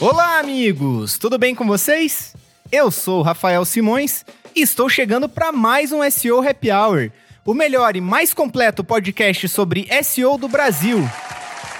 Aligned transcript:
Olá, 0.00 0.38
amigos! 0.38 1.18
Tudo 1.18 1.36
bem 1.36 1.56
com 1.56 1.66
vocês? 1.66 2.32
Eu 2.70 2.88
sou 2.88 3.18
o 3.18 3.22
Rafael 3.22 3.64
Simões 3.64 4.24
e 4.54 4.62
estou 4.62 4.88
chegando 4.88 5.28
para 5.28 5.50
mais 5.50 5.90
um 5.90 6.08
SEO 6.08 6.40
Happy 6.48 6.70
Hour, 6.70 7.10
o 7.44 7.52
melhor 7.52 7.96
e 7.96 8.00
mais 8.00 8.32
completo 8.32 8.84
podcast 8.84 9.48
sobre 9.48 9.88
SEO 10.04 10.38
do 10.38 10.46
Brasil. 10.46 11.00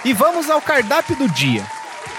E 0.03 0.11
vamos 0.11 0.49
ao 0.49 0.61
cardápio 0.61 1.15
do 1.15 1.29
dia. 1.29 1.65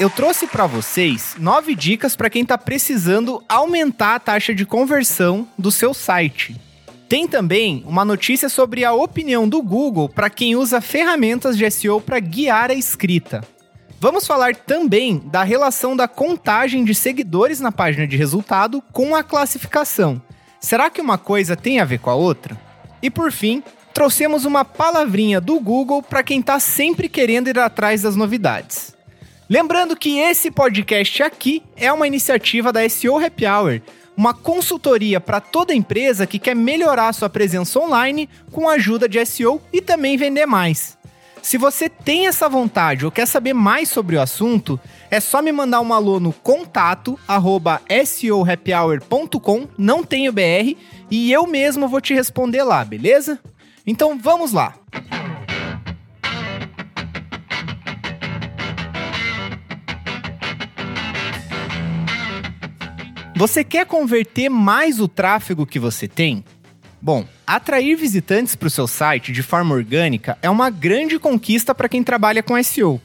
Eu 0.01 0.09
trouxe 0.09 0.47
para 0.47 0.67
vocês 0.67 1.37
nove 1.39 1.75
dicas 1.75 2.17
para 2.17 2.31
quem 2.31 2.45
está 2.45 2.57
precisando 2.57 3.45
aumentar 3.47 4.15
a 4.15 4.21
taxa 4.21 4.55
de 4.55 4.65
conversão 4.65 5.47
do 5.59 5.71
seu 5.71 5.93
site. 5.93 6.59
Tem 7.11 7.29
também 7.29 7.85
uma 7.87 8.07
notícia 8.07 8.49
sobre 8.49 8.87
a 8.87 8.95
opinião 8.95 9.47
do 9.47 9.61
Google 9.61 10.09
para 10.09 10.31
quem 10.31 10.57
usa 10.57 10.81
ferramentas 10.81 11.59
de 11.59 11.71
SEO 11.71 12.01
para 12.01 12.19
guiar 12.21 12.71
a 12.71 12.75
escrita. 12.75 13.43
Vamos 14.03 14.27
falar 14.27 14.57
também 14.57 15.19
da 15.27 15.43
relação 15.43 15.95
da 15.95 16.09
contagem 16.09 16.85
de 16.85 16.95
seguidores 16.95 17.61
na 17.61 17.71
página 17.71 18.07
de 18.07 18.17
resultado 18.17 18.83
com 18.95 19.15
a 19.15 19.23
classificação. 19.23 20.23
Será 20.59 20.89
que 20.89 21.03
uma 21.03 21.19
coisa 21.19 21.55
tem 21.55 21.81
a 21.81 21.85
ver 21.85 21.99
com 21.99 22.09
a 22.09 22.15
outra? 22.15 22.59
E 23.03 23.11
por 23.11 23.31
fim, 23.31 23.63
trouxemos 23.93 24.47
uma 24.47 24.65
palavrinha 24.65 25.39
do 25.39 25.61
Google 25.61 26.03
para 26.03 26.23
quem 26.23 26.41
está 26.41 26.59
sempre 26.59 27.11
querendo 27.11 27.49
ir 27.49 27.59
atrás 27.59 28.01
das 28.01 28.17
novidades. 28.17 28.97
Lembrando 29.51 29.95
que 29.95 30.19
esse 30.19 30.51
podcast 30.51 31.23
aqui 31.23 31.63
é 31.77 31.93
uma 31.93 32.07
iniciativa 32.07 32.73
da 32.73 32.89
SEO 32.89 33.23
Happy 33.23 33.47
Hour, 33.47 33.83
uma 34.17 34.33
consultoria 34.33 35.21
para 35.21 35.43
toda 35.43 35.75
empresa 35.75 36.27
que 36.27 36.39
quer 36.39 36.57
melhorar 36.57 37.13
sua 37.13 37.29
presença 37.29 37.79
online 37.79 38.31
com 38.51 38.67
a 38.67 38.75
ajuda 38.75 39.07
de 39.07 39.23
SEO 39.27 39.61
e 39.71 39.83
também 39.83 40.17
vender 40.17 40.47
mais. 40.47 40.99
Se 41.43 41.57
você 41.59 41.89
tem 41.89 42.27
essa 42.27 42.49
vontade 42.49 43.05
ou 43.05 43.11
quer 43.11 43.27
saber 43.27 43.55
mais 43.55 43.89
sobre 43.89 44.17
o 44.17 44.21
assunto, 44.21 44.79
é 45.11 45.19
só 45.21 45.43
me 45.43 45.51
mandar 45.51 45.81
um 45.81 45.93
alô 45.93 46.21
no 46.21 46.33
contato 46.33 47.19
arroba 47.27 47.81
seohappyhour.com, 47.89 49.67
não 49.77 50.05
tenho 50.05 50.33
BR, 50.33 50.77
e 51.11 51.33
eu 51.33 51.47
mesmo 51.47 51.89
vou 51.89 52.01
te 52.01 52.15
responder 52.15 52.63
lá, 52.63 52.85
beleza? 52.85 53.39
Então 53.87 54.19
vamos 54.19 54.53
lá! 54.53 54.75
Você 63.35 63.65
quer 63.65 63.87
converter 63.87 64.51
mais 64.51 65.01
o 65.01 65.09
tráfego 65.09 65.65
que 65.65 65.79
você 65.79 66.07
tem? 66.07 66.45
Bom, 67.01 67.25
atrair 67.57 67.97
visitantes 67.97 68.55
para 68.55 68.69
o 68.69 68.71
seu 68.71 68.87
site 68.87 69.33
de 69.33 69.43
forma 69.43 69.75
orgânica 69.75 70.39
é 70.41 70.49
uma 70.49 70.71
grande 70.71 71.19
conquista 71.19 71.75
para 71.75 71.89
quem 71.89 72.01
trabalha 72.01 72.45
com 72.45 72.63
SEO. 72.63 73.01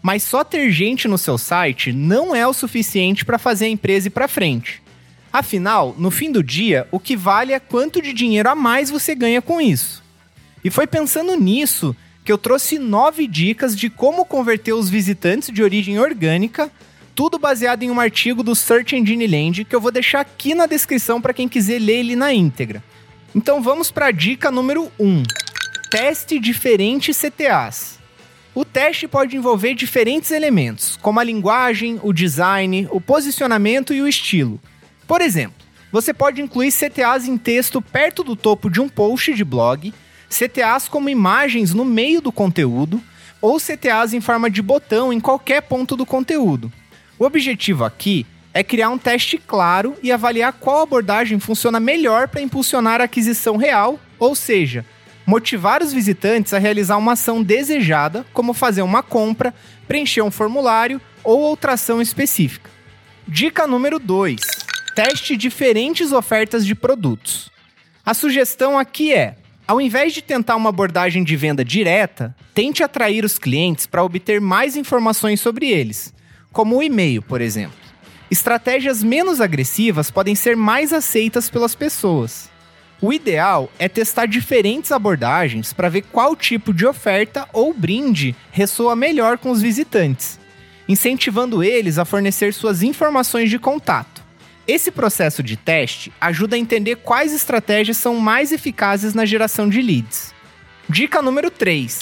Mas 0.00 0.22
só 0.22 0.42
ter 0.42 0.70
gente 0.70 1.06
no 1.06 1.18
seu 1.18 1.36
site 1.36 1.92
não 1.92 2.34
é 2.34 2.46
o 2.46 2.54
suficiente 2.54 3.26
para 3.26 3.38
fazer 3.38 3.66
a 3.66 3.68
empresa 3.68 4.08
ir 4.08 4.10
para 4.10 4.26
frente. 4.26 4.82
Afinal, 5.30 5.94
no 5.98 6.10
fim 6.10 6.32
do 6.32 6.42
dia, 6.42 6.88
o 6.90 6.98
que 6.98 7.14
vale 7.14 7.52
é 7.52 7.60
quanto 7.60 8.00
de 8.00 8.14
dinheiro 8.14 8.48
a 8.48 8.54
mais 8.54 8.88
você 8.88 9.14
ganha 9.14 9.42
com 9.42 9.60
isso. 9.60 10.02
E 10.64 10.70
foi 10.70 10.86
pensando 10.86 11.36
nisso 11.36 11.94
que 12.24 12.32
eu 12.32 12.38
trouxe 12.38 12.78
nove 12.78 13.26
dicas 13.26 13.76
de 13.76 13.90
como 13.90 14.24
converter 14.24 14.72
os 14.72 14.88
visitantes 14.88 15.52
de 15.52 15.62
origem 15.62 15.98
orgânica, 15.98 16.72
tudo 17.14 17.38
baseado 17.38 17.82
em 17.82 17.90
um 17.90 18.00
artigo 18.00 18.42
do 18.42 18.54
Search 18.54 18.96
Engine 18.96 19.26
Land 19.26 19.66
que 19.66 19.76
eu 19.76 19.80
vou 19.80 19.92
deixar 19.92 20.20
aqui 20.20 20.54
na 20.54 20.64
descrição 20.64 21.20
para 21.20 21.34
quem 21.34 21.46
quiser 21.46 21.78
ler 21.78 21.98
ele 21.98 22.16
na 22.16 22.32
íntegra. 22.32 22.82
Então 23.34 23.62
vamos 23.62 23.92
para 23.92 24.06
a 24.06 24.10
dica 24.10 24.50
número 24.50 24.90
1. 24.98 25.22
Teste 25.88 26.40
diferentes 26.40 27.16
CTAs. 27.16 28.00
O 28.52 28.64
teste 28.64 29.06
pode 29.06 29.36
envolver 29.36 29.74
diferentes 29.74 30.32
elementos, 30.32 30.98
como 31.00 31.20
a 31.20 31.24
linguagem, 31.24 32.00
o 32.02 32.12
design, 32.12 32.88
o 32.90 33.00
posicionamento 33.00 33.94
e 33.94 34.02
o 34.02 34.08
estilo. 34.08 34.60
Por 35.06 35.20
exemplo, 35.20 35.54
você 35.92 36.12
pode 36.12 36.42
incluir 36.42 36.72
CTAs 36.72 37.28
em 37.28 37.38
texto 37.38 37.80
perto 37.80 38.24
do 38.24 38.34
topo 38.34 38.68
de 38.68 38.80
um 38.80 38.88
post 38.88 39.32
de 39.32 39.44
blog, 39.44 39.94
CTAs 40.28 40.88
como 40.88 41.08
imagens 41.08 41.72
no 41.72 41.84
meio 41.84 42.20
do 42.20 42.32
conteúdo, 42.32 43.00
ou 43.40 43.60
CTAs 43.60 44.12
em 44.12 44.20
forma 44.20 44.50
de 44.50 44.60
botão 44.60 45.12
em 45.12 45.20
qualquer 45.20 45.62
ponto 45.62 45.96
do 45.96 46.04
conteúdo. 46.04 46.70
O 47.16 47.24
objetivo 47.24 47.84
aqui 47.84 48.26
é 48.52 48.62
criar 48.62 48.90
um 48.90 48.98
teste 48.98 49.38
claro 49.38 49.96
e 50.02 50.10
avaliar 50.10 50.52
qual 50.52 50.82
abordagem 50.82 51.38
funciona 51.38 51.78
melhor 51.78 52.28
para 52.28 52.40
impulsionar 52.40 53.00
a 53.00 53.04
aquisição 53.04 53.56
real, 53.56 53.98
ou 54.18 54.34
seja, 54.34 54.84
motivar 55.24 55.82
os 55.82 55.92
visitantes 55.92 56.52
a 56.52 56.58
realizar 56.58 56.96
uma 56.96 57.12
ação 57.12 57.42
desejada, 57.42 58.26
como 58.32 58.52
fazer 58.52 58.82
uma 58.82 59.02
compra, 59.02 59.54
preencher 59.86 60.22
um 60.22 60.30
formulário 60.30 61.00
ou 61.22 61.40
outra 61.40 61.72
ação 61.74 62.02
específica. 62.02 62.70
Dica 63.26 63.66
número 63.66 63.98
2: 63.98 64.40
teste 64.94 65.36
diferentes 65.36 66.10
ofertas 66.10 66.66
de 66.66 66.74
produtos. 66.74 67.50
A 68.04 68.14
sugestão 68.14 68.76
aqui 68.76 69.12
é: 69.12 69.36
ao 69.68 69.80
invés 69.80 70.12
de 70.12 70.22
tentar 70.22 70.56
uma 70.56 70.70
abordagem 70.70 71.22
de 71.22 71.36
venda 71.36 71.64
direta, 71.64 72.34
tente 72.52 72.82
atrair 72.82 73.24
os 73.24 73.38
clientes 73.38 73.86
para 73.86 74.02
obter 74.02 74.40
mais 74.40 74.76
informações 74.76 75.40
sobre 75.40 75.70
eles, 75.70 76.12
como 76.52 76.76
o 76.76 76.82
e-mail, 76.82 77.22
por 77.22 77.40
exemplo. 77.40 77.89
Estratégias 78.30 79.02
menos 79.02 79.40
agressivas 79.40 80.10
podem 80.10 80.36
ser 80.36 80.56
mais 80.56 80.92
aceitas 80.92 81.50
pelas 81.50 81.74
pessoas. 81.74 82.48
O 83.02 83.12
ideal 83.12 83.72
é 83.78 83.88
testar 83.88 84.26
diferentes 84.26 84.92
abordagens 84.92 85.72
para 85.72 85.88
ver 85.88 86.02
qual 86.02 86.36
tipo 86.36 86.72
de 86.72 86.86
oferta 86.86 87.48
ou 87.52 87.74
brinde 87.74 88.36
ressoa 88.52 88.94
melhor 88.94 89.38
com 89.38 89.50
os 89.50 89.60
visitantes, 89.60 90.38
incentivando 90.88 91.64
eles 91.64 91.98
a 91.98 92.04
fornecer 92.04 92.54
suas 92.54 92.82
informações 92.82 93.50
de 93.50 93.58
contato. 93.58 94.22
Esse 94.68 94.92
processo 94.92 95.42
de 95.42 95.56
teste 95.56 96.12
ajuda 96.20 96.54
a 96.54 96.58
entender 96.58 96.96
quais 96.96 97.32
estratégias 97.32 97.96
são 97.96 98.16
mais 98.16 98.52
eficazes 98.52 99.12
na 99.14 99.24
geração 99.24 99.68
de 99.68 99.82
leads. 99.82 100.32
Dica 100.88 101.20
número 101.20 101.50
3: 101.50 102.00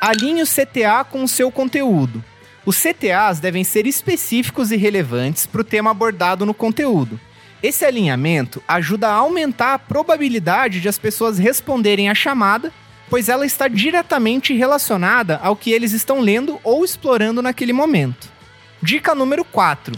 alinhe 0.00 0.42
o 0.42 0.46
CTA 0.46 1.04
com 1.04 1.22
o 1.24 1.28
seu 1.28 1.50
conteúdo. 1.50 2.24
Os 2.66 2.82
CTAs 2.82 3.38
devem 3.38 3.62
ser 3.62 3.86
específicos 3.86 4.72
e 4.72 4.76
relevantes 4.76 5.46
para 5.46 5.60
o 5.60 5.64
tema 5.64 5.92
abordado 5.92 6.44
no 6.44 6.52
conteúdo. 6.52 7.18
Esse 7.62 7.84
alinhamento 7.84 8.60
ajuda 8.66 9.06
a 9.08 9.12
aumentar 9.12 9.74
a 9.74 9.78
probabilidade 9.78 10.80
de 10.80 10.88
as 10.88 10.98
pessoas 10.98 11.38
responderem 11.38 12.10
à 12.10 12.14
chamada, 12.14 12.72
pois 13.08 13.28
ela 13.28 13.46
está 13.46 13.68
diretamente 13.68 14.52
relacionada 14.52 15.38
ao 15.44 15.54
que 15.54 15.70
eles 15.70 15.92
estão 15.92 16.18
lendo 16.18 16.58
ou 16.64 16.84
explorando 16.84 17.40
naquele 17.40 17.72
momento. 17.72 18.28
Dica 18.82 19.14
número 19.14 19.44
4: 19.44 19.94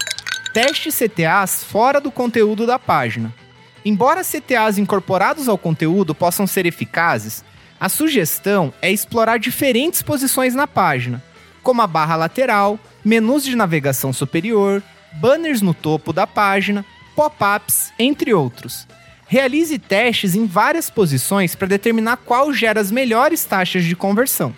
Teste 0.52 0.90
CTAs 0.90 1.64
fora 1.64 1.98
do 2.02 2.10
conteúdo 2.10 2.66
da 2.66 2.78
página. 2.78 3.34
Embora 3.82 4.22
CTAs 4.22 4.76
incorporados 4.76 5.48
ao 5.48 5.56
conteúdo 5.56 6.14
possam 6.14 6.46
ser 6.46 6.66
eficazes, 6.66 7.42
a 7.80 7.88
sugestão 7.88 8.74
é 8.82 8.90
explorar 8.90 9.38
diferentes 9.38 10.02
posições 10.02 10.54
na 10.54 10.66
página, 10.66 11.22
como 11.68 11.82
a 11.82 11.86
barra 11.86 12.16
lateral, 12.16 12.80
menus 13.04 13.44
de 13.44 13.54
navegação 13.54 14.10
superior, 14.10 14.82
banners 15.20 15.60
no 15.60 15.74
topo 15.74 16.14
da 16.14 16.26
página, 16.26 16.82
pop-ups, 17.14 17.92
entre 17.98 18.32
outros. 18.32 18.88
Realize 19.26 19.78
testes 19.78 20.34
em 20.34 20.46
várias 20.46 20.88
posições 20.88 21.54
para 21.54 21.68
determinar 21.68 22.16
qual 22.24 22.54
gera 22.54 22.80
as 22.80 22.90
melhores 22.90 23.44
taxas 23.44 23.84
de 23.84 23.94
conversão. 23.94 24.56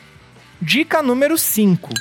Dica 0.62 1.02
número 1.02 1.36
5: 1.36 1.92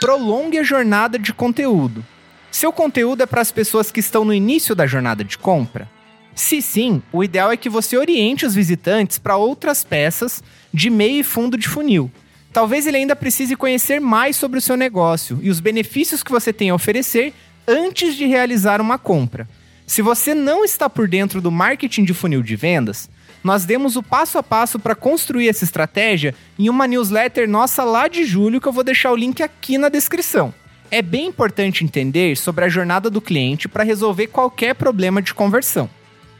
Prolongue 0.00 0.56
a 0.56 0.62
jornada 0.62 1.18
de 1.18 1.34
conteúdo. 1.34 2.02
Seu 2.50 2.72
conteúdo 2.72 3.22
é 3.22 3.26
para 3.26 3.42
as 3.42 3.52
pessoas 3.52 3.92
que 3.92 4.00
estão 4.00 4.24
no 4.24 4.32
início 4.32 4.74
da 4.74 4.86
jornada 4.86 5.22
de 5.22 5.36
compra? 5.36 5.90
Se 6.34 6.62
sim, 6.62 7.02
o 7.12 7.22
ideal 7.22 7.52
é 7.52 7.56
que 7.58 7.68
você 7.68 7.98
oriente 7.98 8.46
os 8.46 8.54
visitantes 8.54 9.18
para 9.18 9.36
outras 9.36 9.84
peças 9.84 10.42
de 10.72 10.88
meio 10.88 11.20
e 11.20 11.22
fundo 11.22 11.58
de 11.58 11.68
funil, 11.68 12.10
Talvez 12.58 12.88
ele 12.88 12.96
ainda 12.96 13.14
precise 13.14 13.54
conhecer 13.54 14.00
mais 14.00 14.34
sobre 14.34 14.58
o 14.58 14.60
seu 14.60 14.76
negócio 14.76 15.38
e 15.40 15.48
os 15.48 15.60
benefícios 15.60 16.24
que 16.24 16.32
você 16.32 16.52
tem 16.52 16.70
a 16.70 16.74
oferecer 16.74 17.32
antes 17.68 18.16
de 18.16 18.26
realizar 18.26 18.80
uma 18.80 18.98
compra. 18.98 19.48
Se 19.86 20.02
você 20.02 20.34
não 20.34 20.64
está 20.64 20.90
por 20.90 21.06
dentro 21.06 21.40
do 21.40 21.52
marketing 21.52 22.02
de 22.02 22.12
funil 22.12 22.42
de 22.42 22.56
vendas, 22.56 23.08
nós 23.44 23.64
demos 23.64 23.94
o 23.94 24.02
passo 24.02 24.38
a 24.38 24.42
passo 24.42 24.76
para 24.76 24.96
construir 24.96 25.48
essa 25.48 25.62
estratégia 25.62 26.34
em 26.58 26.68
uma 26.68 26.88
newsletter 26.88 27.48
nossa 27.48 27.84
lá 27.84 28.08
de 28.08 28.24
julho 28.24 28.60
que 28.60 28.66
eu 28.66 28.72
vou 28.72 28.82
deixar 28.82 29.12
o 29.12 29.16
link 29.16 29.40
aqui 29.40 29.78
na 29.78 29.88
descrição. 29.88 30.52
É 30.90 31.00
bem 31.00 31.28
importante 31.28 31.84
entender 31.84 32.36
sobre 32.36 32.64
a 32.64 32.68
jornada 32.68 33.08
do 33.08 33.20
cliente 33.20 33.68
para 33.68 33.84
resolver 33.84 34.26
qualquer 34.26 34.74
problema 34.74 35.22
de 35.22 35.32
conversão. 35.32 35.88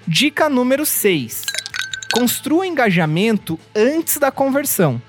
Dica 0.05 0.49
número 0.49 0.85
6: 0.85 1.45
Construa 2.13 2.67
engajamento 2.67 3.57
antes 3.73 4.17
da 4.17 4.33
conversão. 4.33 5.01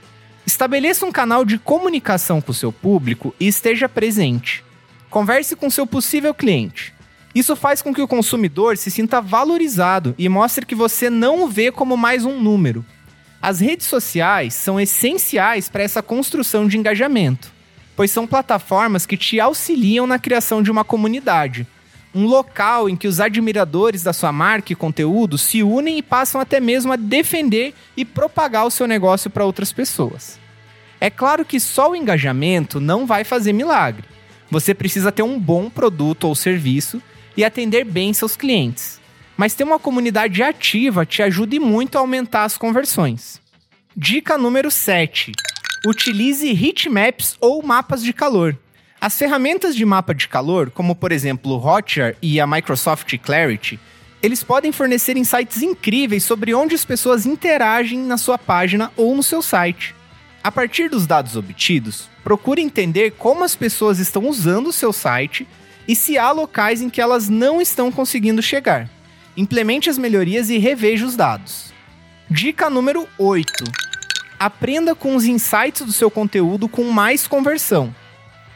Estabeleça 0.50 1.06
um 1.06 1.12
canal 1.12 1.46
de 1.46 1.60
comunicação 1.60 2.42
com 2.42 2.50
o 2.50 2.56
seu 2.56 2.72
público 2.72 3.36
e 3.40 3.48
esteja 3.48 3.88
presente. 3.88 4.66
Converse 5.08 5.56
com 5.56 5.70
seu 5.70 5.86
possível 5.86 6.34
cliente. 6.34 6.92
Isso 7.36 7.56
faz 7.56 7.84
com 7.84 7.94
que 7.94 8.02
o 8.02 8.08
consumidor 8.08 8.76
se 8.76 8.90
sinta 8.90 9.22
valorizado 9.22 10.16
e 10.18 10.28
mostre 10.28 10.66
que 10.66 10.74
você 10.74 11.08
não 11.08 11.44
o 11.44 11.48
vê 11.48 11.72
como 11.72 11.96
mais 11.96 12.26
um 12.26 12.42
número. 12.42 12.84
As 13.40 13.60
redes 13.60 13.86
sociais 13.86 14.56
são 14.56 14.80
essenciais 14.80 15.70
para 15.70 15.84
essa 15.84 16.02
construção 16.02 16.68
de 16.68 16.80
engajamento. 16.80 17.54
pois 17.96 18.10
são 18.10 18.26
plataformas 18.26 19.06
que 19.06 19.18
te 19.18 19.40
auxiliam 19.40 20.08
na 20.08 20.18
criação 20.18 20.64
de 20.64 20.72
uma 20.72 20.84
comunidade. 20.84 21.68
Um 22.14 22.26
local 22.26 22.90
em 22.90 22.96
que 22.96 23.08
os 23.08 23.20
admiradores 23.20 24.04
da 24.04 24.14
sua 24.14 24.32
marca 24.32 24.74
e 24.74 24.76
conteúdo 24.76 25.38
se 25.38 25.62
unem 25.62 26.00
e 26.00 26.02
passam 26.02 26.42
até 26.42 26.60
mesmo 26.60 26.92
a 26.92 26.96
defender 26.96 27.74
e 27.96 28.04
propagar 28.04 28.66
o 28.66 28.72
seu 28.72 28.88
negócio 28.88 29.30
para 29.30 29.46
outras 29.46 29.72
pessoas. 29.72 30.40
É 31.00 31.10
claro 31.10 31.46
que 31.46 31.60
só 31.60 31.92
o 31.92 31.96
engajamento 31.96 32.80
não 32.80 33.06
vai 33.06 33.24
fazer 33.24 33.54
milagre. 33.54 34.04
Você 34.50 34.74
precisa 34.74 35.12
ter 35.12 35.24
um 35.24 35.40
bom 35.40 35.70
produto 35.70 36.26
ou 36.26 36.36
serviço 36.36 37.02
e 37.38 37.46
atender 37.46 37.86
bem 37.86 38.12
seus 38.12 38.36
clientes. 38.36 39.00
Mas 39.38 39.54
ter 39.54 39.64
uma 39.64 39.80
comunidade 39.80 40.42
ativa 40.44 41.06
te 41.06 41.22
ajuda 41.22 41.60
muito 41.60 41.98
a 41.98 42.02
aumentar 42.02 42.44
as 42.44 42.58
conversões. 42.58 43.40
Dica 43.96 44.38
número 44.38 44.70
7 44.70 45.32
utilize 45.86 46.46
heatmaps 46.46 47.36
ou 47.40 47.64
mapas 47.64 48.04
de 48.04 48.14
calor. 48.14 48.58
As 49.02 49.18
ferramentas 49.18 49.78
de 49.78 49.86
mapa 49.86 50.14
de 50.14 50.28
calor, 50.28 50.70
como 50.70 50.94
por 50.94 51.14
exemplo 51.14 51.54
o 51.54 51.58
Hotjar 51.58 52.16
e 52.22 52.38
a 52.38 52.46
Microsoft 52.46 53.18
Clarity, 53.20 53.80
eles 54.22 54.44
podem 54.44 54.74
fornecer 54.74 55.16
insights 55.16 55.62
incríveis 55.62 56.26
sobre 56.26 56.54
onde 56.54 56.76
as 56.76 56.84
pessoas 56.84 57.26
interagem 57.26 58.00
na 58.00 58.18
sua 58.18 58.38
página 58.38 58.92
ou 58.98 59.16
no 59.16 59.24
seu 59.24 59.42
site. 59.42 59.96
A 60.44 60.52
partir 60.52 60.90
dos 60.90 61.08
dados 61.08 61.38
obtidos, 61.38 62.10
procure 62.26 62.62
entender 62.62 63.12
como 63.12 63.46
as 63.46 63.56
pessoas 63.56 64.00
estão 64.00 64.28
usando 64.28 64.68
o 64.68 64.74
seu 64.74 64.92
site 64.92 65.48
e 65.88 65.96
se 65.96 66.18
há 66.18 66.32
locais 66.32 66.82
em 66.82 66.90
que 66.90 67.00
elas 67.00 67.30
não 67.30 67.62
estão 67.62 67.92
conseguindo 67.94 68.42
chegar. 68.42 68.90
Implemente 69.38 69.90
as 69.90 69.98
melhorias 69.98 70.50
e 70.50 70.58
reveja 70.58 71.06
os 71.06 71.16
dados. 71.16 71.74
Dica 72.30 72.70
número 72.70 73.08
8 73.18 73.64
aprenda 74.40 74.96
com 74.96 75.16
os 75.16 75.26
insights 75.26 75.86
do 75.86 75.92
seu 75.92 76.10
conteúdo 76.10 76.70
com 76.70 76.86
mais 76.92 77.28
conversão. 77.28 77.94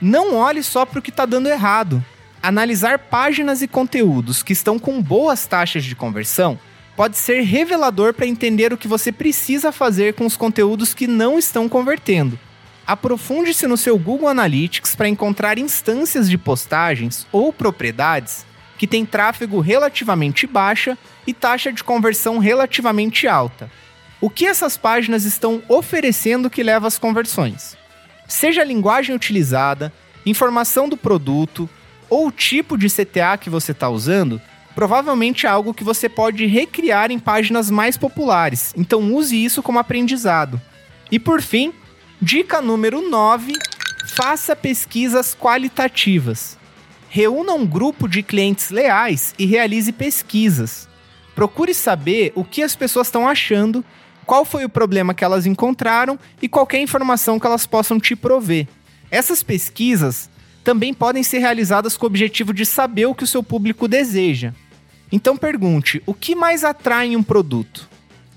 Não 0.04 0.36
olhe 0.36 0.62
só 0.62 0.86
para 0.86 1.00
o 1.00 1.02
que 1.02 1.10
está 1.10 1.26
dando 1.26 1.48
errado. 1.48 2.04
Analisar 2.42 3.00
páginas 3.00 3.62
e 3.62 3.70
conteúdos 3.70 4.44
que 4.44 4.52
estão 4.52 4.78
com 4.78 5.02
boas 5.02 5.48
taxas 5.48 5.86
de 5.86 5.96
conversão 5.96 6.60
pode 6.94 7.16
ser 7.16 7.40
revelador 7.44 8.14
para 8.14 8.28
entender 8.28 8.74
o 8.74 8.78
que 8.78 8.86
você 8.86 9.14
precisa 9.14 9.72
fazer 9.72 10.14
com 10.14 10.26
os 10.26 10.36
conteúdos 10.36 10.94
que 10.94 11.08
não 11.08 11.40
estão 11.40 11.70
convertendo. 11.70 12.38
Aprofunde-se 12.86 13.66
no 13.66 13.78
seu 13.78 13.98
Google 13.98 14.28
Analytics 14.28 14.94
para 14.94 15.08
encontrar 15.08 15.58
instâncias 15.58 16.30
de 16.30 16.38
postagens 16.38 17.26
ou 17.32 17.54
propriedades 17.54 18.46
que 18.78 18.86
têm 18.86 19.06
tráfego 19.06 19.62
relativamente 19.62 20.46
baixa 20.46 20.98
e 21.26 21.34
taxa 21.34 21.72
de 21.72 21.82
conversão 21.82 22.40
relativamente 22.40 23.26
alta 23.26 23.72
o 24.24 24.30
que 24.30 24.46
essas 24.46 24.78
páginas 24.78 25.26
estão 25.26 25.62
oferecendo 25.68 26.50
que 26.50 26.64
leva 26.64 26.88
às 26.88 26.98
conversões. 26.98 27.78
Seja 28.28 28.62
a 28.62 28.66
linguagem 28.66 29.16
utilizada, 29.16 29.94
informação 30.26 30.88
do 30.88 30.98
produto 30.98 31.70
ou 32.10 32.28
o 32.28 32.32
tipo 32.32 32.78
de 32.78 32.88
CTA 32.90 33.38
que 33.38 33.50
você 33.50 33.72
está 33.72 33.90
usando, 33.90 34.42
provavelmente 34.76 35.46
é 35.46 35.50
algo 35.50 35.74
que 35.74 35.84
você 35.84 36.08
pode 36.08 36.46
recriar 36.46 37.12
em 37.12 37.20
páginas 37.20 37.70
mais 37.70 37.98
populares, 37.98 38.74
então 38.78 39.14
use 39.14 39.44
isso 39.44 39.62
como 39.62 39.80
aprendizado. 39.80 40.62
E 41.12 41.20
por 41.20 41.42
fim, 41.42 41.74
dica 42.22 42.62
número 42.62 43.08
9: 43.10 43.54
faça 44.16 44.56
pesquisas 44.56 45.36
qualitativas. 45.36 46.58
Reúna 47.10 47.54
um 47.54 47.66
grupo 47.66 48.08
de 48.08 48.24
clientes 48.24 48.72
leais 48.72 49.36
e 49.38 49.46
realize 49.46 49.92
pesquisas. 49.92 50.88
Procure 51.36 51.74
saber 51.74 52.32
o 52.36 52.44
que 52.44 52.64
as 52.64 52.76
pessoas 52.76 53.08
estão 53.08 53.28
achando 53.28 53.84
qual 54.26 54.46
foi 54.46 54.66
o 54.66 54.70
problema 54.70 55.14
que 55.14 55.24
elas 55.24 55.46
encontraram 55.46 56.18
e 56.42 56.48
qualquer 56.48 56.80
informação 56.80 57.40
que 57.40 57.46
elas 57.46 57.66
possam 57.66 58.00
te 58.00 58.16
prover. 58.16 58.68
Essas 59.12 59.44
pesquisas 59.44 60.30
também 60.64 60.94
podem 60.94 61.24
ser 61.24 61.40
realizadas 61.40 61.98
com 61.98 62.06
o 62.06 62.08
objetivo 62.08 62.54
de 62.54 62.66
saber 62.66 63.06
o 63.06 63.14
que 63.14 63.24
o 63.24 63.28
seu 63.28 63.44
público 63.44 63.88
deseja. 63.88 64.54
Então 65.12 65.38
pergunte: 65.38 66.02
o 66.06 66.14
que 66.14 66.36
mais 66.36 66.64
atrai 66.64 67.08
em 67.08 67.16
um 67.16 67.24
produto? 67.24 67.90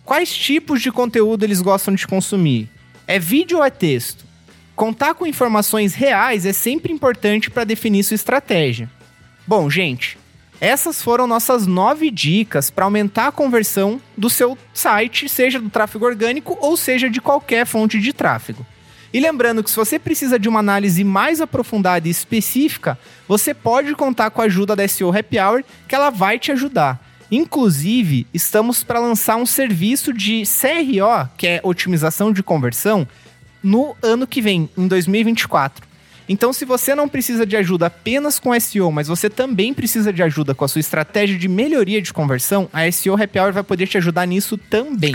Quais 0.05 0.33
tipos 0.37 0.83
de 0.83 0.93
conteúdo 0.93 1.44
eles 1.44 1.61
gostam 1.61 1.94
de 1.94 2.06
consumir? 2.06 2.69
É 3.06 3.19
vídeo 3.19 3.59
ou 3.59 3.65
é 3.65 3.71
texto? 3.71 4.25
Contar 4.75 5.15
com 5.15 5.27
informações 5.27 5.94
reais 5.94 6.44
é 6.44 6.53
sempre 6.53 6.93
importante 6.93 7.50
para 7.50 7.65
definir 7.65 8.05
sua 8.05 8.15
estratégia. 8.15 8.91
Bom, 9.47 9.71
gente, 9.71 10.19
essas 10.61 11.03
foram 11.03 11.26
nossas 11.26 11.67
nove 11.67 12.11
dicas 12.11 12.70
para 12.70 12.85
aumentar 12.85 13.29
a 13.29 13.32
conversão 13.32 14.00
do 14.17 14.31
seu 14.31 14.56
site, 14.73 15.29
seja 15.29 15.61
do 15.61 15.69
tráfego 15.69 16.06
orgânico 16.06 16.56
ou 16.61 16.76
seja 16.76 17.11
de 17.11 17.20
qualquer 17.20 17.67
fonte 17.67 17.99
de 18.00 18.12
tráfego. 18.12 18.64
E 19.12 19.20
lembrando 19.20 19.62
que 19.62 19.70
se 19.70 19.76
você 19.76 19.99
precisa 19.99 20.38
de 20.38 20.49
uma 20.49 20.61
análise 20.61 21.03
mais 21.05 21.41
aprofundada 21.41 22.06
e 22.06 22.11
específica, 22.11 22.99
você 23.29 23.55
pode 23.55 23.94
contar 23.94 24.31
com 24.31 24.43
a 24.43 24.47
ajuda 24.47 24.75
da 24.76 24.87
SEO 24.87 25.17
Happy 25.17 25.38
Hour, 25.38 25.64
que 25.88 25.94
ela 25.94 26.11
vai 26.11 26.38
te 26.38 26.53
ajudar. 26.53 27.00
Inclusive, 27.31 28.26
estamos 28.32 28.85
para 28.85 29.00
lançar 29.00 29.37
um 29.37 29.47
serviço 29.47 30.12
de 30.12 30.43
CRO, 30.44 31.29
que 31.37 31.47
é 31.47 31.61
otimização 31.62 32.32
de 32.32 32.43
conversão, 32.43 33.06
no 33.62 33.97
ano 34.02 34.26
que 34.26 34.41
vem, 34.41 34.69
em 34.76 34.87
2024. 34.87 35.87
Então, 36.28 36.52
se 36.52 36.64
você 36.64 36.94
não 36.94 37.08
precisa 37.08 37.46
de 37.46 37.56
ajuda 37.56 37.87
apenas 37.87 38.38
com 38.38 38.58
SEO, 38.58 38.90
mas 38.90 39.06
você 39.06 39.31
também 39.31 39.73
precisa 39.73 40.12
de 40.12 40.23
ajuda 40.23 40.55
com 40.55 40.64
a 40.64 40.69
sua 40.69 40.81
estratégia 40.81 41.38
de 41.38 41.46
melhoria 41.46 42.02
de 42.02 42.12
conversão, 42.12 42.69
a 42.73 42.90
SEO 42.90 43.14
Happy 43.14 43.38
Hour 43.38 43.52
vai 43.52 43.62
poder 43.62 43.87
te 43.87 43.96
ajudar 43.96 44.26
nisso 44.26 44.58
também. 44.58 45.14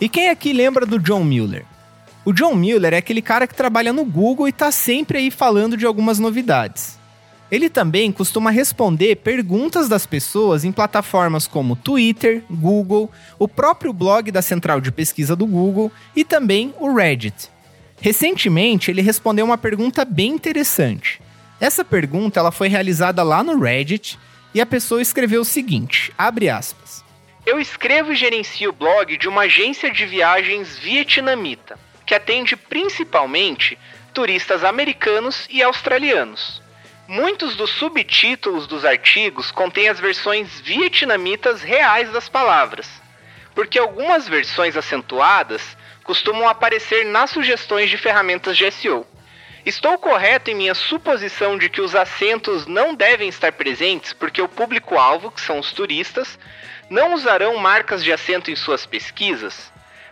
E 0.00 0.08
quem 0.08 0.30
aqui 0.30 0.52
lembra 0.54 0.86
do 0.86 0.98
John 0.98 1.22
Mueller? 1.22 1.66
O 2.24 2.32
John 2.32 2.54
Mueller 2.54 2.94
é 2.94 2.98
aquele 2.98 3.20
cara 3.20 3.46
que 3.46 3.54
trabalha 3.54 3.92
no 3.92 4.04
Google 4.04 4.46
e 4.46 4.50
está 4.50 4.70
sempre 4.70 5.18
aí 5.18 5.30
falando 5.30 5.76
de 5.76 5.84
algumas 5.84 6.18
novidades. 6.18 6.98
Ele 7.50 7.68
também 7.68 8.12
costuma 8.12 8.50
responder 8.50 9.16
perguntas 9.16 9.88
das 9.88 10.06
pessoas 10.06 10.64
em 10.64 10.72
plataformas 10.72 11.46
como 11.46 11.76
Twitter, 11.76 12.44
Google, 12.48 13.10
o 13.38 13.48
próprio 13.48 13.92
blog 13.92 14.30
da 14.30 14.40
central 14.40 14.80
de 14.80 14.92
pesquisa 14.92 15.34
do 15.34 15.46
Google 15.46 15.90
e 16.14 16.24
também 16.24 16.72
o 16.78 16.94
Reddit. 16.94 17.50
Recentemente, 18.00 18.90
ele 18.90 19.02
respondeu 19.02 19.44
uma 19.44 19.58
pergunta 19.58 20.04
bem 20.04 20.32
interessante. 20.32 21.20
Essa 21.60 21.84
pergunta 21.84 22.40
ela 22.40 22.50
foi 22.50 22.68
realizada 22.68 23.22
lá 23.22 23.42
no 23.42 23.60
Reddit 23.60 24.18
e 24.54 24.60
a 24.60 24.66
pessoa 24.66 25.02
escreveu 25.02 25.42
o 25.42 25.44
seguinte: 25.44 26.12
abre 26.16 26.48
aspas. 26.48 27.04
Eu 27.44 27.60
escrevo 27.60 28.12
e 28.12 28.16
gerencio 28.16 28.70
o 28.70 28.72
blog 28.72 29.16
de 29.16 29.28
uma 29.28 29.42
agência 29.42 29.90
de 29.90 30.06
viagens 30.06 30.78
vietnamita, 30.78 31.78
que 32.06 32.14
atende 32.14 32.56
principalmente 32.56 33.78
turistas 34.14 34.64
americanos 34.64 35.46
e 35.50 35.62
australianos. 35.62 36.62
Muitos 37.06 37.56
dos 37.56 37.70
subtítulos 37.70 38.66
dos 38.66 38.84
artigos 38.84 39.50
contêm 39.50 39.88
as 39.88 39.98
versões 39.98 40.60
vietnamitas 40.60 41.60
reais 41.60 42.10
das 42.12 42.28
palavras, 42.28 42.88
porque 43.54 43.78
algumas 43.78 44.28
versões 44.28 44.76
acentuadas 44.76 45.76
costumam 46.04 46.48
aparecer 46.48 47.04
nas 47.04 47.30
sugestões 47.30 47.90
de 47.90 47.96
ferramentas 47.96 48.56
de 48.56 48.70
SEO. 48.70 49.06
Estou 49.64 49.98
correto 49.98 50.50
em 50.50 50.54
minha 50.54 50.74
suposição 50.74 51.58
de 51.58 51.68
que 51.68 51.80
os 51.80 51.94
acentos 51.94 52.66
não 52.66 52.94
devem 52.94 53.28
estar 53.28 53.52
presentes 53.52 54.12
porque 54.12 54.40
o 54.40 54.48
público-alvo, 54.48 55.30
que 55.30 55.40
são 55.40 55.58
os 55.58 55.72
turistas, 55.72 56.38
não 56.88 57.14
usarão 57.14 57.56
marcas 57.58 58.02
de 58.02 58.12
acento 58.12 58.50
em 58.50 58.56
suas 58.56 58.86
pesquisas? 58.86 59.70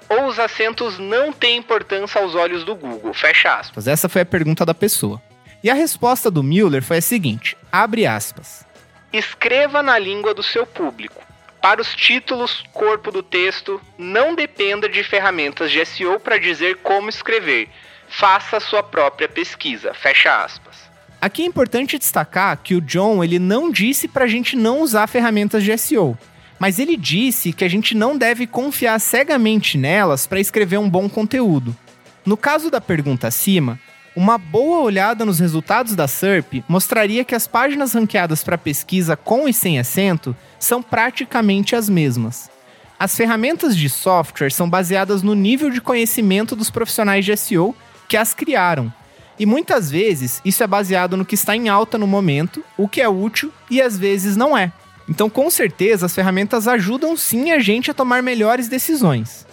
Ou 0.08 0.26
os 0.26 0.38
acentos 0.38 0.98
não 0.98 1.32
têm 1.32 1.56
importância 1.58 2.20
aos 2.20 2.34
olhos 2.34 2.64
do 2.64 2.74
Google? 2.74 3.12
Fecha 3.12 3.58
aspas. 3.58 3.88
Essa 3.88 4.08
foi 4.08 4.22
a 4.22 4.26
pergunta 4.26 4.64
da 4.64 4.74
pessoa. 4.74 5.20
E 5.62 5.70
a 5.70 5.74
resposta 5.74 6.30
do 6.30 6.42
Mueller 6.42 6.82
foi 6.82 6.98
a 6.98 7.02
seguinte: 7.02 7.56
abre 7.70 8.06
aspas. 8.06 8.64
Escreva 9.12 9.82
na 9.82 9.98
língua 9.98 10.32
do 10.32 10.42
seu 10.42 10.66
público. 10.66 11.22
Para 11.60 11.82
os 11.82 11.94
títulos, 11.94 12.64
corpo 12.72 13.10
do 13.10 13.22
texto, 13.22 13.80
não 13.96 14.34
dependa 14.34 14.88
de 14.88 15.02
ferramentas 15.02 15.70
de 15.70 15.84
SEO 15.84 16.20
para 16.20 16.38
dizer 16.38 16.76
como 16.78 17.08
escrever. 17.08 17.68
Faça 18.08 18.60
sua 18.60 18.82
própria 18.82 19.28
pesquisa. 19.28 19.92
Fecha 19.92 20.44
aspas. 20.44 20.88
Aqui 21.20 21.42
é 21.42 21.46
importante 21.46 21.98
destacar 21.98 22.56
que 22.58 22.76
o 22.76 22.80
John 22.80 23.24
ele 23.24 23.40
não 23.40 23.72
disse 23.72 24.06
para 24.06 24.24
a 24.24 24.28
gente 24.28 24.54
não 24.54 24.80
usar 24.80 25.08
ferramentas 25.08 25.64
de 25.64 25.76
SEO, 25.76 26.16
mas 26.60 26.78
ele 26.78 26.96
disse 26.96 27.52
que 27.52 27.64
a 27.64 27.68
gente 27.68 27.92
não 27.92 28.16
deve 28.16 28.46
confiar 28.46 29.00
cegamente 29.00 29.76
nelas 29.76 30.28
para 30.28 30.38
escrever 30.38 30.78
um 30.78 30.88
bom 30.88 31.08
conteúdo. 31.08 31.76
No 32.24 32.36
caso 32.36 32.70
da 32.70 32.80
pergunta 32.80 33.26
acima, 33.26 33.80
uma 34.18 34.36
boa 34.36 34.80
olhada 34.80 35.24
nos 35.24 35.38
resultados 35.38 35.94
da 35.94 36.08
SERP 36.08 36.64
mostraria 36.66 37.24
que 37.24 37.36
as 37.36 37.46
páginas 37.46 37.92
ranqueadas 37.92 38.42
para 38.42 38.58
pesquisa 38.58 39.16
com 39.16 39.48
e 39.48 39.52
sem 39.52 39.78
acento 39.78 40.34
são 40.58 40.82
praticamente 40.82 41.76
as 41.76 41.88
mesmas. 41.88 42.50
As 42.98 43.14
ferramentas 43.14 43.76
de 43.76 43.88
software 43.88 44.50
são 44.50 44.68
baseadas 44.68 45.22
no 45.22 45.36
nível 45.36 45.70
de 45.70 45.80
conhecimento 45.80 46.56
dos 46.56 46.68
profissionais 46.68 47.24
de 47.24 47.36
SEO 47.36 47.76
que 48.08 48.16
as 48.16 48.34
criaram. 48.34 48.92
E 49.38 49.46
muitas 49.46 49.88
vezes 49.88 50.40
isso 50.44 50.64
é 50.64 50.66
baseado 50.66 51.16
no 51.16 51.24
que 51.24 51.36
está 51.36 51.54
em 51.54 51.68
alta 51.68 51.96
no 51.96 52.08
momento, 52.08 52.64
o 52.76 52.88
que 52.88 53.00
é 53.00 53.08
útil 53.08 53.52
e 53.70 53.80
às 53.80 53.96
vezes 53.96 54.36
não 54.36 54.58
é. 54.58 54.72
Então, 55.08 55.30
com 55.30 55.48
certeza, 55.48 56.06
as 56.06 56.14
ferramentas 56.14 56.66
ajudam 56.66 57.16
sim 57.16 57.52
a 57.52 57.60
gente 57.60 57.88
a 57.88 57.94
tomar 57.94 58.20
melhores 58.20 58.66
decisões. 58.66 59.46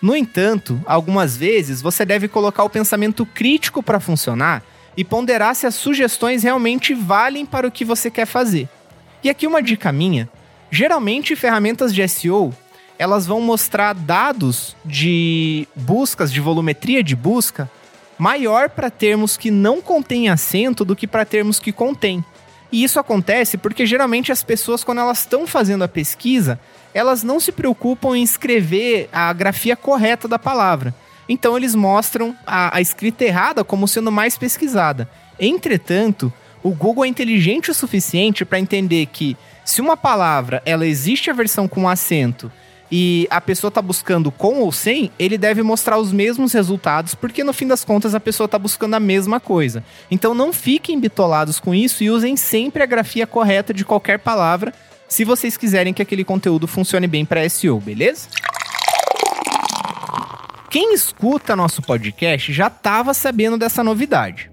No 0.00 0.14
entanto, 0.14 0.80
algumas 0.86 1.36
vezes 1.36 1.82
você 1.82 2.04
deve 2.04 2.28
colocar 2.28 2.62
o 2.64 2.70
pensamento 2.70 3.26
crítico 3.26 3.82
para 3.82 3.98
funcionar 3.98 4.62
e 4.96 5.04
ponderar 5.04 5.54
se 5.54 5.66
as 5.66 5.74
sugestões 5.74 6.42
realmente 6.42 6.94
valem 6.94 7.44
para 7.44 7.66
o 7.66 7.70
que 7.70 7.84
você 7.84 8.10
quer 8.10 8.26
fazer. 8.26 8.68
E 9.22 9.28
aqui 9.28 9.46
uma 9.46 9.62
dica 9.62 9.90
minha: 9.90 10.28
geralmente 10.70 11.34
ferramentas 11.34 11.92
de 11.92 12.06
SEO 12.06 12.54
elas 12.98 13.26
vão 13.26 13.40
mostrar 13.40 13.94
dados 13.94 14.76
de 14.84 15.68
buscas, 15.74 16.32
de 16.32 16.40
volumetria 16.40 17.02
de 17.02 17.14
busca, 17.14 17.70
maior 18.18 18.68
para 18.68 18.90
termos 18.90 19.36
que 19.36 19.52
não 19.52 19.80
contêm 19.80 20.28
acento 20.28 20.84
do 20.84 20.96
que 20.96 21.06
para 21.06 21.24
termos 21.24 21.60
que 21.60 21.70
contêm. 21.70 22.24
E 22.70 22.84
isso 22.84 23.00
acontece 23.00 23.56
porque 23.56 23.86
geralmente 23.86 24.30
as 24.30 24.42
pessoas, 24.42 24.84
quando 24.84 25.00
elas 25.00 25.20
estão 25.20 25.46
fazendo 25.46 25.84
a 25.84 25.88
pesquisa, 25.88 26.60
elas 26.92 27.22
não 27.22 27.40
se 27.40 27.52
preocupam 27.52 28.16
em 28.16 28.22
escrever 28.22 29.08
a 29.12 29.32
grafia 29.32 29.76
correta 29.76 30.28
da 30.28 30.38
palavra. 30.38 30.94
Então 31.28 31.56
eles 31.56 31.74
mostram 31.74 32.36
a, 32.46 32.76
a 32.76 32.80
escrita 32.80 33.24
errada 33.24 33.62
como 33.64 33.88
sendo 33.88 34.10
mais 34.10 34.36
pesquisada. 34.38 35.08
Entretanto, 35.38 36.32
o 36.62 36.70
Google 36.70 37.04
é 37.04 37.08
inteligente 37.08 37.70
o 37.70 37.74
suficiente 37.74 38.44
para 38.44 38.58
entender 38.58 39.06
que 39.06 39.36
se 39.64 39.80
uma 39.80 39.96
palavra 39.96 40.62
ela 40.64 40.86
existe 40.86 41.30
a 41.30 41.34
versão 41.34 41.68
com 41.68 41.88
acento 41.88 42.50
e 42.90 43.26
a 43.30 43.40
pessoa 43.40 43.68
está 43.68 43.82
buscando 43.82 44.30
com 44.30 44.60
ou 44.60 44.72
sem, 44.72 45.10
ele 45.18 45.36
deve 45.36 45.62
mostrar 45.62 45.98
os 45.98 46.12
mesmos 46.12 46.52
resultados, 46.52 47.14
porque 47.14 47.44
no 47.44 47.52
fim 47.52 47.66
das 47.66 47.84
contas 47.84 48.14
a 48.14 48.20
pessoa 48.20 48.46
está 48.46 48.58
buscando 48.58 48.94
a 48.94 49.00
mesma 49.00 49.38
coisa. 49.38 49.84
Então 50.10 50.34
não 50.34 50.52
fiquem 50.52 50.98
bitolados 50.98 51.60
com 51.60 51.74
isso 51.74 52.02
e 52.02 52.10
usem 52.10 52.36
sempre 52.36 52.82
a 52.82 52.86
grafia 52.86 53.26
correta 53.26 53.74
de 53.74 53.84
qualquer 53.84 54.18
palavra, 54.18 54.72
se 55.08 55.24
vocês 55.24 55.56
quiserem 55.56 55.94
que 55.94 56.02
aquele 56.02 56.22
conteúdo 56.22 56.66
funcione 56.66 57.06
bem 57.06 57.24
para 57.24 57.48
SEO, 57.48 57.80
beleza? 57.80 58.28
Quem 60.70 60.92
escuta 60.92 61.56
nosso 61.56 61.80
podcast 61.80 62.52
já 62.52 62.66
estava 62.66 63.14
sabendo 63.14 63.56
dessa 63.56 63.82
novidade. 63.82 64.50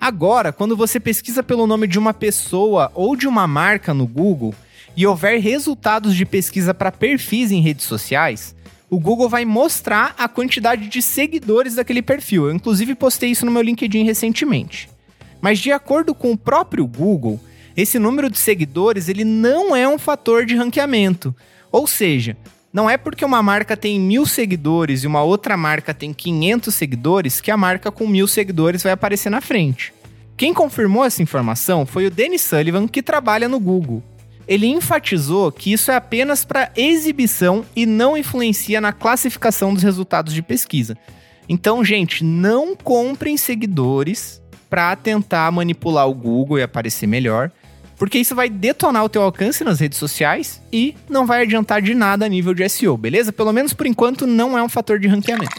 Agora, 0.00 0.50
quando 0.50 0.74
você 0.74 0.98
pesquisa 0.98 1.42
pelo 1.42 1.66
nome 1.66 1.86
de 1.86 1.98
uma 1.98 2.14
pessoa 2.14 2.90
ou 2.94 3.14
de 3.14 3.28
uma 3.28 3.46
marca 3.46 3.92
no 3.92 4.06
Google, 4.06 4.54
e 4.98 5.06
houver 5.06 5.38
resultados 5.40 6.12
de 6.12 6.26
pesquisa 6.26 6.74
para 6.74 6.90
perfis 6.90 7.52
em 7.52 7.60
redes 7.60 7.86
sociais, 7.86 8.52
o 8.90 8.98
Google 8.98 9.28
vai 9.28 9.44
mostrar 9.44 10.12
a 10.18 10.26
quantidade 10.26 10.88
de 10.88 11.00
seguidores 11.00 11.76
daquele 11.76 12.02
perfil. 12.02 12.46
Eu, 12.46 12.56
inclusive, 12.56 12.96
postei 12.96 13.30
isso 13.30 13.46
no 13.46 13.52
meu 13.52 13.62
LinkedIn 13.62 14.02
recentemente. 14.02 14.90
Mas, 15.40 15.60
de 15.60 15.70
acordo 15.70 16.16
com 16.16 16.32
o 16.32 16.36
próprio 16.36 16.84
Google, 16.84 17.38
esse 17.76 17.96
número 17.96 18.28
de 18.28 18.38
seguidores 18.38 19.08
ele 19.08 19.24
não 19.24 19.76
é 19.76 19.88
um 19.88 20.00
fator 20.00 20.44
de 20.44 20.56
ranqueamento. 20.56 21.32
Ou 21.70 21.86
seja, 21.86 22.36
não 22.72 22.90
é 22.90 22.96
porque 22.96 23.24
uma 23.24 23.40
marca 23.40 23.76
tem 23.76 24.00
mil 24.00 24.26
seguidores 24.26 25.04
e 25.04 25.06
uma 25.06 25.22
outra 25.22 25.56
marca 25.56 25.94
tem 25.94 26.12
500 26.12 26.74
seguidores 26.74 27.40
que 27.40 27.52
a 27.52 27.56
marca 27.56 27.92
com 27.92 28.04
mil 28.04 28.26
seguidores 28.26 28.82
vai 28.82 28.90
aparecer 28.90 29.30
na 29.30 29.40
frente. 29.40 29.94
Quem 30.36 30.52
confirmou 30.52 31.04
essa 31.04 31.22
informação 31.22 31.86
foi 31.86 32.04
o 32.04 32.10
Dennis 32.10 32.42
Sullivan, 32.42 32.88
que 32.88 33.00
trabalha 33.00 33.48
no 33.48 33.60
Google 33.60 34.02
ele 34.48 34.66
enfatizou 34.66 35.52
que 35.52 35.72
isso 35.72 35.90
é 35.90 35.96
apenas 35.96 36.44
para 36.44 36.72
exibição 36.74 37.64
e 37.76 37.84
não 37.84 38.16
influencia 38.16 38.80
na 38.80 38.92
classificação 38.92 39.74
dos 39.74 39.82
resultados 39.82 40.32
de 40.32 40.40
pesquisa. 40.40 40.96
Então, 41.46 41.84
gente, 41.84 42.24
não 42.24 42.74
comprem 42.74 43.36
seguidores 43.36 44.40
para 44.70 44.96
tentar 44.96 45.52
manipular 45.52 46.08
o 46.08 46.14
Google 46.14 46.58
e 46.58 46.62
aparecer 46.62 47.06
melhor, 47.06 47.50
porque 47.96 48.18
isso 48.18 48.34
vai 48.34 48.48
detonar 48.48 49.04
o 49.04 49.08
teu 49.08 49.22
alcance 49.22 49.62
nas 49.62 49.80
redes 49.80 49.98
sociais 49.98 50.62
e 50.72 50.94
não 51.10 51.26
vai 51.26 51.42
adiantar 51.42 51.82
de 51.82 51.94
nada 51.94 52.24
a 52.24 52.28
nível 52.28 52.54
de 52.54 52.66
SEO, 52.68 52.96
beleza? 52.96 53.32
Pelo 53.32 53.52
menos 53.52 53.72
por 53.72 53.86
enquanto 53.86 54.26
não 54.26 54.56
é 54.56 54.62
um 54.62 54.68
fator 54.68 54.98
de 54.98 55.08
ranqueamento. 55.08 55.56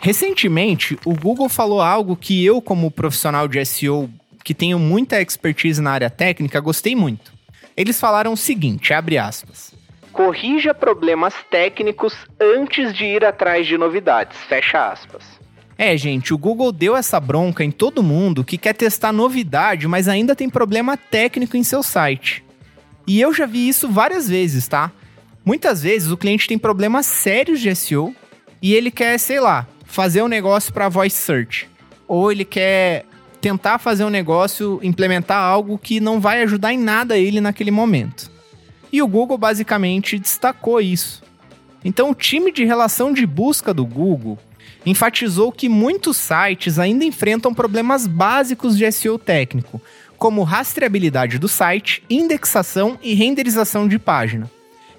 Recentemente, 0.00 0.98
o 1.04 1.14
Google 1.14 1.48
falou 1.48 1.80
algo 1.80 2.16
que 2.16 2.44
eu, 2.44 2.60
como 2.62 2.90
profissional 2.90 3.46
de 3.46 3.64
SEO 3.64 4.08
que 4.44 4.54
tenho 4.54 4.78
muita 4.78 5.20
expertise 5.20 5.80
na 5.80 5.92
área 5.92 6.10
técnica, 6.10 6.60
gostei 6.60 6.96
muito. 6.96 7.32
Eles 7.76 8.00
falaram 8.00 8.32
o 8.32 8.36
seguinte, 8.36 8.92
abre 8.92 9.18
aspas. 9.18 9.72
Corrija 10.12 10.74
problemas 10.74 11.34
técnicos 11.50 12.14
antes 12.40 12.92
de 12.92 13.04
ir 13.04 13.24
atrás 13.24 13.66
de 13.66 13.78
novidades, 13.78 14.36
fecha 14.48 14.90
aspas. 14.90 15.22
É, 15.78 15.96
gente, 15.96 16.34
o 16.34 16.38
Google 16.38 16.72
deu 16.72 16.94
essa 16.94 17.18
bronca 17.18 17.64
em 17.64 17.70
todo 17.70 18.02
mundo 18.02 18.44
que 18.44 18.58
quer 18.58 18.74
testar 18.74 19.12
novidade, 19.12 19.88
mas 19.88 20.08
ainda 20.08 20.36
tem 20.36 20.50
problema 20.50 20.96
técnico 20.96 21.56
em 21.56 21.64
seu 21.64 21.82
site. 21.82 22.44
E 23.06 23.18
eu 23.20 23.32
já 23.32 23.46
vi 23.46 23.66
isso 23.66 23.88
várias 23.88 24.28
vezes, 24.28 24.68
tá? 24.68 24.92
Muitas 25.42 25.82
vezes 25.82 26.10
o 26.10 26.18
cliente 26.18 26.46
tem 26.46 26.58
problemas 26.58 27.06
sérios 27.06 27.60
de 27.60 27.74
SEO 27.74 28.14
e 28.60 28.74
ele 28.74 28.90
quer, 28.90 29.18
sei 29.18 29.40
lá, 29.40 29.66
fazer 29.86 30.22
um 30.22 30.28
negócio 30.28 30.72
para 30.72 30.88
voice 30.88 31.16
search. 31.16 31.66
Ou 32.06 32.30
ele 32.30 32.44
quer 32.44 33.06
tentar 33.40 33.78
fazer 33.78 34.04
um 34.04 34.10
negócio, 34.10 34.78
implementar 34.82 35.42
algo 35.42 35.78
que 35.78 36.00
não 36.00 36.20
vai 36.20 36.42
ajudar 36.42 36.72
em 36.72 36.78
nada 36.78 37.16
ele 37.16 37.40
naquele 37.40 37.70
momento. 37.70 38.30
E 38.92 39.00
o 39.00 39.08
Google 39.08 39.38
basicamente 39.38 40.18
destacou 40.18 40.80
isso. 40.80 41.22
Então, 41.84 42.10
o 42.10 42.14
time 42.14 42.52
de 42.52 42.64
relação 42.64 43.12
de 43.12 43.26
busca 43.26 43.72
do 43.72 43.86
Google 43.86 44.38
enfatizou 44.84 45.52
que 45.52 45.68
muitos 45.68 46.16
sites 46.16 46.78
ainda 46.78 47.04
enfrentam 47.04 47.54
problemas 47.54 48.06
básicos 48.06 48.76
de 48.76 48.90
SEO 48.90 49.18
técnico, 49.18 49.80
como 50.18 50.42
rastreabilidade 50.42 51.38
do 51.38 51.48
site, 51.48 52.02
indexação 52.10 52.98
e 53.02 53.14
renderização 53.14 53.88
de 53.88 53.98
página. 53.98 54.50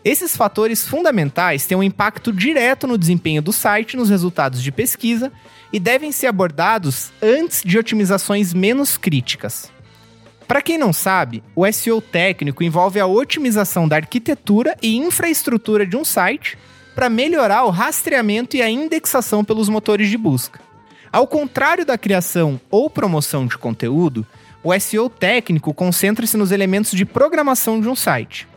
Esses 0.04 0.36
fatores 0.36 0.88
fundamentais 0.88 1.68
têm 1.68 1.78
um 1.78 1.84
impacto 1.84 2.34
direto 2.34 2.88
no 2.88 2.98
desempenho 2.98 3.42
do 3.42 3.54
site 3.54 3.96
nos 3.96 4.10
resultados 4.10 4.64
de 4.64 4.72
pesquisa 4.72 5.32
e 5.72 5.80
devem 5.80 6.12
ser 6.12 6.28
abordados 6.28 7.12
antes 7.22 7.64
de 7.64 7.78
otimizações 7.78 8.54
menos 8.54 8.98
críticas. 8.98 9.72
Para 10.48 10.62
quem 10.62 10.78
não 10.78 10.92
sabe, 10.92 11.42
o 11.56 11.72
SEO 11.72 12.02
técnico 12.02 12.64
envolve 12.64 13.00
a 13.00 13.08
otimização 13.08 13.88
da 13.88 13.96
arquitetura 13.96 14.76
e 14.82 14.98
infraestrutura 14.98 15.86
de 15.86 15.96
um 15.96 16.04
site 16.04 16.58
para 16.94 17.10
melhorar 17.10 17.64
o 17.64 17.70
rastreamento 17.70 18.58
e 18.58 18.62
a 18.62 18.70
indexação 18.70 19.46
pelos 19.46 19.70
motores 19.70 20.10
de 20.10 20.18
busca. 20.18 20.60
Ao 21.12 21.26
contrário 21.26 21.86
da 21.86 21.98
criação 21.98 22.60
ou 22.70 22.90
promoção 22.90 23.48
de 23.48 23.58
conteúdo, 23.58 24.26
o 24.64 24.78
SEO 24.80 25.10
técnico 25.10 25.74
concentra-se 25.74 26.38
nos 26.38 26.52
elementos 26.52 26.92
de 26.92 27.06
programação 27.06 27.80
de 27.80 27.88
um 27.88 27.96
site. 27.96 28.48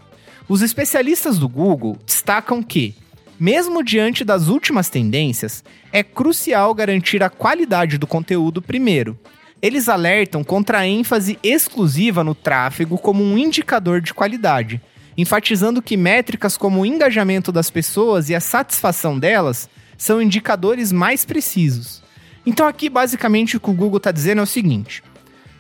Os 0.49 0.63
especialistas 0.63 1.39
do 1.39 1.49
Google 1.49 1.97
destacam 2.05 2.63
que, 2.63 2.95
mesmo 3.39 3.83
diante 3.83 4.25
das 4.25 4.49
últimas 4.49 4.89
tendências, 4.89 5.65
é 5.93 6.03
crucial 6.03 6.75
garantir 6.75 7.23
a 7.23 7.31
qualidade 7.31 7.99
do 7.99 8.07
conteúdo 8.07 8.63
primeiro. 8.63 9.19
Eles 9.61 9.89
alertam 9.89 10.45
contra 10.45 10.81
a 10.81 10.87
ênfase 10.87 11.39
exclusiva 11.43 12.23
no 12.23 12.35
tráfego 12.35 12.99
como 12.99 13.25
um 13.25 13.39
indicador 13.39 14.01
de 14.01 14.13
qualidade, 14.13 14.81
enfatizando 15.17 15.81
que 15.81 15.97
métricas 15.97 16.57
como 16.57 16.81
o 16.81 16.87
engajamento 16.87 17.51
das 17.51 17.71
pessoas 17.71 18.29
e 18.29 18.35
a 18.35 18.41
satisfação 18.41 19.19
delas 19.19 19.69
são 19.97 20.21
indicadores 20.21 20.93
mais 20.93 21.25
precisos. 21.25 22.03
Então, 22.47 22.67
aqui 22.67 22.91
basicamente 22.91 23.57
o 23.57 23.61
que 23.61 23.71
o 23.71 23.75
Google 23.75 23.97
está 23.97 24.13
dizendo 24.13 24.41
é 24.41 24.43
o 24.43 24.47
seguinte: 24.47 25.03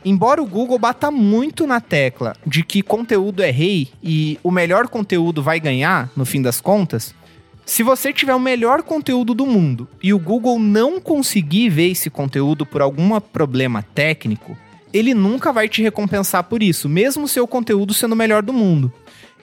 embora 0.04 0.42
o 0.42 0.46
Google 0.46 0.78
bata 0.78 1.10
muito 1.10 1.66
na 1.66 1.80
tecla 1.80 2.36
de 2.46 2.62
que 2.62 2.82
conteúdo 2.82 3.42
é 3.42 3.50
rei 3.50 3.88
e 4.02 4.38
o 4.42 4.50
melhor 4.50 4.88
conteúdo 4.88 5.42
vai 5.42 5.58
ganhar, 5.58 6.10
no 6.14 6.26
fim 6.26 6.42
das 6.42 6.60
contas, 6.60 7.14
se 7.66 7.82
você 7.82 8.12
tiver 8.12 8.34
o 8.34 8.40
melhor 8.40 8.82
conteúdo 8.82 9.34
do 9.34 9.46
mundo 9.46 9.88
e 10.02 10.12
o 10.12 10.18
Google 10.18 10.58
não 10.58 11.00
conseguir 11.00 11.70
ver 11.70 11.90
esse 11.90 12.10
conteúdo 12.10 12.66
por 12.66 12.82
algum 12.82 13.18
problema 13.20 13.82
técnico, 13.82 14.56
ele 14.92 15.14
nunca 15.14 15.52
vai 15.52 15.68
te 15.68 15.82
recompensar 15.82 16.44
por 16.44 16.62
isso, 16.62 16.88
mesmo 16.88 17.26
seu 17.26 17.46
conteúdo 17.46 17.94
sendo 17.94 18.12
o 18.12 18.16
melhor 18.16 18.42
do 18.42 18.52
mundo. 18.52 18.92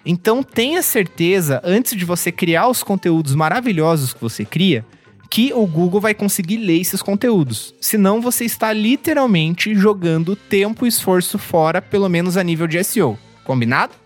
Então 0.05 0.41
tenha 0.41 0.81
certeza, 0.81 1.61
antes 1.63 1.95
de 1.95 2.05
você 2.05 2.31
criar 2.31 2.67
os 2.67 2.83
conteúdos 2.83 3.35
maravilhosos 3.35 4.13
que 4.13 4.21
você 4.21 4.45
cria, 4.45 4.85
que 5.29 5.53
o 5.53 5.65
Google 5.65 6.01
vai 6.01 6.13
conseguir 6.13 6.57
ler 6.57 6.81
esses 6.81 7.01
conteúdos. 7.01 7.73
Senão 7.79 8.21
você 8.21 8.43
está 8.43 8.73
literalmente 8.73 9.73
jogando 9.73 10.35
tempo 10.35 10.85
e 10.85 10.89
esforço 10.89 11.37
fora, 11.37 11.81
pelo 11.81 12.09
menos 12.09 12.37
a 12.37 12.43
nível 12.43 12.67
de 12.67 12.83
SEO. 12.83 13.17
Combinado? 13.43 14.00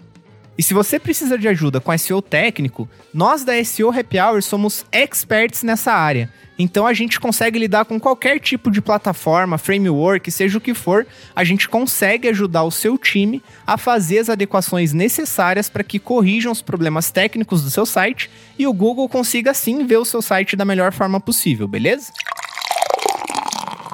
E 0.58 0.64
se 0.64 0.74
você 0.74 0.98
precisa 0.98 1.38
de 1.38 1.48
ajuda 1.48 1.82
com 1.82 1.98
SEO 1.98 2.22
técnico, 2.22 2.88
nós 3.14 3.44
da 3.44 3.62
SEO 3.64 3.90
Happy 3.90 4.20
Hour 4.20 4.42
somos 4.42 4.86
experts 4.92 5.64
nessa 5.64 5.92
área. 5.92 6.30
Então 6.58 6.88
a 6.88 6.94
gente 6.94 7.20
consegue 7.20 7.60
lidar 7.60 7.84
com 7.84 8.00
qualquer 8.00 8.40
tipo 8.40 8.72
de 8.72 8.82
plataforma, 8.82 9.58
framework, 9.58 10.32
seja 10.32 10.58
o 10.58 10.62
que 10.62 10.74
for, 10.74 11.06
a 11.36 11.44
gente 11.44 11.68
consegue 11.68 12.30
ajudar 12.30 12.64
o 12.64 12.72
seu 12.72 12.98
time 12.98 13.44
a 13.68 13.78
fazer 13.78 14.20
as 14.20 14.30
adequações 14.30 14.94
necessárias 14.94 15.68
para 15.68 15.84
que 15.84 16.00
corrijam 16.00 16.54
os 16.54 16.62
problemas 16.62 17.12
técnicos 17.12 17.62
do 17.62 17.70
seu 17.70 17.86
site 17.86 18.30
e 18.58 18.66
o 18.66 18.72
Google 18.72 19.10
consiga 19.10 19.52
assim 19.52 19.86
ver 19.86 19.98
o 19.98 20.06
seu 20.06 20.22
site 20.22 20.56
da 20.56 20.64
melhor 20.64 20.94
forma 20.94 21.20
possível, 21.20 21.68
beleza? 21.68 22.14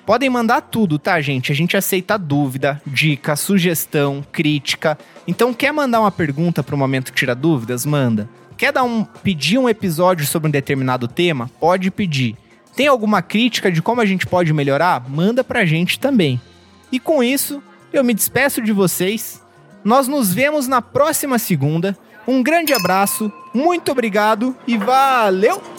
Podem 0.06 0.30
mandar 0.30 0.62
tudo, 0.62 0.98
tá, 0.98 1.20
gente? 1.20 1.52
A 1.52 1.54
gente 1.54 1.76
aceita 1.76 2.16
dúvida, 2.16 2.80
dica, 2.86 3.36
sugestão, 3.36 4.24
crítica. 4.32 4.96
Então, 5.26 5.52
quer 5.52 5.70
mandar 5.70 6.00
uma 6.00 6.10
pergunta 6.10 6.62
para 6.62 6.74
o 6.74 6.78
Momento 6.78 7.12
Tira 7.12 7.34
Dúvidas? 7.34 7.84
Manda. 7.84 8.30
Quer 8.56 8.72
dar 8.72 8.82
um, 8.82 9.04
pedir 9.04 9.58
um 9.58 9.68
episódio 9.68 10.24
sobre 10.24 10.48
um 10.48 10.52
determinado 10.52 11.06
tema? 11.06 11.50
Pode 11.60 11.90
pedir. 11.90 12.34
Tem 12.74 12.86
alguma 12.86 13.20
crítica 13.20 13.70
de 13.70 13.82
como 13.82 14.00
a 14.00 14.06
gente 14.06 14.26
pode 14.26 14.54
melhorar? 14.54 15.06
Manda 15.06 15.44
pra 15.44 15.66
gente 15.66 16.00
também. 16.00 16.40
E 16.90 16.98
com 16.98 17.22
isso, 17.22 17.62
eu 17.92 18.04
me 18.04 18.14
despeço 18.14 18.60
de 18.60 18.72
vocês. 18.72 19.42
Nós 19.84 20.08
nos 20.08 20.32
vemos 20.32 20.66
na 20.66 20.82
próxima 20.82 21.38
segunda. 21.38 21.96
Um 22.26 22.42
grande 22.42 22.74
abraço, 22.74 23.32
muito 23.54 23.90
obrigado 23.90 24.54
e 24.66 24.76
valeu! 24.76 25.77